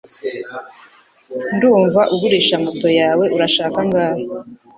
Ndumva 1.55 2.01
ugurisha 2.13 2.55
moto 2.63 2.87
yawe 2.99 3.25
Urashaka 3.35 3.77
angahe 3.83 4.23